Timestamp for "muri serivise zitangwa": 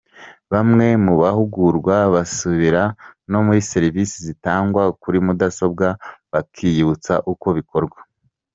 3.45-4.83